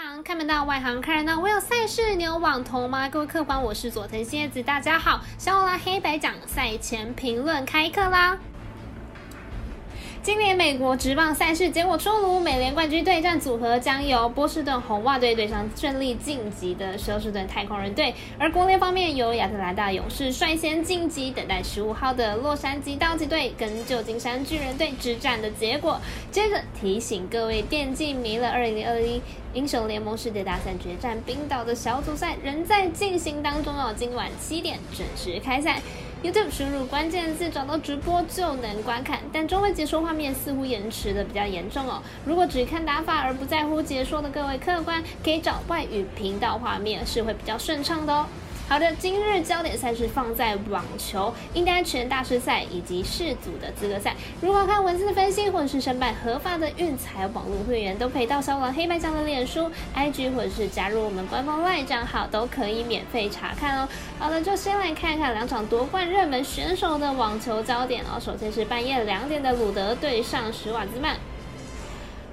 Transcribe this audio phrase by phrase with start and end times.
[0.00, 1.40] 行看门道，外行看热闹。
[1.40, 3.08] 我有赛事，你有网投吗？
[3.08, 5.20] 各位客官，我是佐藤蝎子，大家好。
[5.38, 8.38] 小拉黑白讲赛前评论开课啦。
[10.20, 25.98] 今年美国职棒赛事结果出炉，美联冠军对战组合将由波士顿红袜队对上顺利晋级的休斯顿太空人队，而国联方面由亚特兰大勇士率先晋级，等待十五号的洛杉矶道奇队跟旧金山巨人队之战的结果。
[26.30, 29.22] 接着提醒各位电竞迷了，二零二一
[29.54, 35.80] 英雄联盟世界大赛决战冰岛的小组赛仍在进行当中哦，今晚七点准时开赛。
[36.20, 42.02] YouTube 输入关键字找到直播就能观看，但中文解说画面似乎延迟的比较严重哦。
[42.24, 48.26] 如果只看打法而不在乎解说的各位客官，可以找外语频道画面是会比较顺畅的哦。
[48.68, 54.14] 好的，今日焦点赛事放在网球、印第安全大师赛以及世组的资格赛。
[54.42, 63.88] 如果看文字的分析或者是申办合法的运彩网络会员，都可以到小王黑白酱的脸书、IG 或者是加入我们官方外账号，都可以免费查看哦。
[64.18, 68.20] 好了，就先来看看两场夺冠热门选手的网球焦点哦。
[68.20, 71.16] 首先是半夜两点的鲁德对上史瓦兹曼。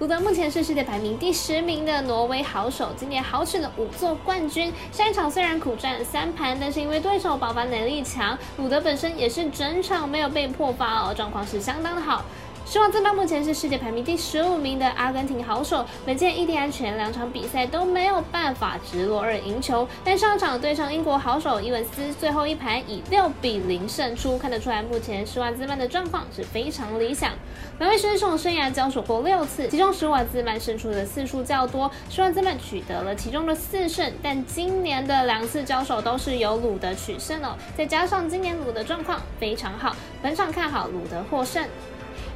[0.00, 4.72] 鲁德目前是世界排名第十名的挪威好手，今年豪取了五座冠军。
[4.90, 12.24] 上一场虽然苦战三盘，但是因为对手爆发能力强，鲁德本身也是整场没有被破发哦，状况是相当的好。
[12.66, 27.32] 施瓦兹曼目前是世界排名第十五名的阿根廷好手，本届印第安全两场比赛都没有办法直落二赢球，但上场对上英国好手伊文斯，最后一盘以六比零胜出，看得出来目前施瓦兹曼的状况是非常理想。
[27.78, 41.62] 两位选手生涯交手过六次，其中施瓦兹曼胜出的次数较多，施瓦兹曼取得了其中的四胜，但今年的两次交手都是由鲁德取胜哦，再加上今年鲁德状况非常好，本场看好鲁德获胜。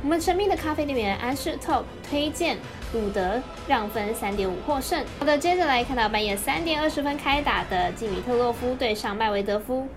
[0.00, 2.56] 我们神秘的咖啡店员安士特推荐
[2.92, 5.04] 鲁德让分三点五获胜。
[5.18, 9.88] 好的，接着来看到半夜三点二十分开打的基米特洛夫对上麦维德夫。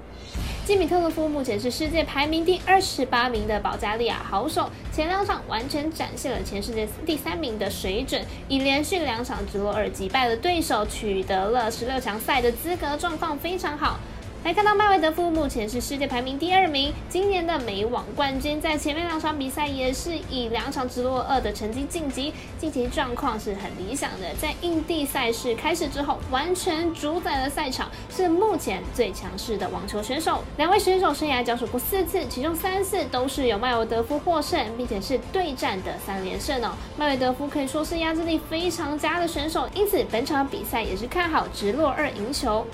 [0.66, 14.00] 基米特洛夫目前是世界排名第二十八名的保加利亚好手，前两场完全展现了前世界第三名的水准，以连续两场直落二击败了对手，取得了十六强赛的资格，状况非常好。
[14.44, 24.34] 来看到麦维德夫目前是世界排名第二名，今年的美网冠军，在前面两场比赛也是以两场直落二的成绩晋级，晋级状况是很理想的。
[24.42, 30.44] 在印地赛事开始之后，完全主宰了赛场，是目前最强势的网球选手。
[30.58, 36.72] 两位选手生涯交手过四次，其中三次都是由麦维德夫获胜，并且是对战的三连胜哦。
[36.98, 42.66] 麦维德夫可以说是压制力非常佳的选手，因此本场比赛也是看好直落二赢球。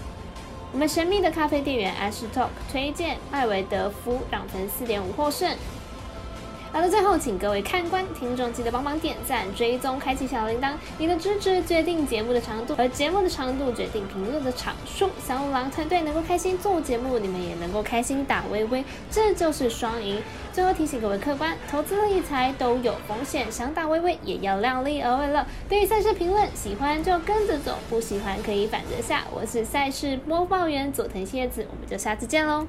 [0.73, 5.55] 我们神秘的咖啡店员 Ash Talk 推荐艾维德夫让分四点五获胜。
[6.77, 10.73] 好了，最后请各位看官、听众记得帮忙点赞、追踪、开启小铃铛。
[10.99, 15.09] 你的支持决定节目的长度，而节目的长度决定评论的场数。
[15.25, 20.21] 小五郎团队能够开心做节目，你们也能够开心打微微，这就是双赢。
[20.53, 25.47] 最后提醒各位客官，投资理财都有风险，想打微微也要量力而为了。
[25.67, 29.23] 对于赛事评论，喜欢就跟着走，不喜欢可以反着下。
[29.33, 32.67] 我是赛事播报员佐藤蝎子，我们就下次见喽。